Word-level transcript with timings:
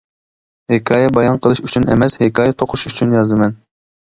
ھېكايە 0.71 1.11
بايان 1.17 1.37
قىلىش 1.43 1.61
ئۈچۈن 1.67 1.85
ئەمەس، 1.91 2.17
ھېكايە 2.23 2.57
توقۇش 2.63 2.87
ئۈچۈن 2.93 3.15
يازىمەن. 3.19 3.57